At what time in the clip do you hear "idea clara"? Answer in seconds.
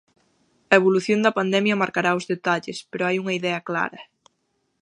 3.39-4.01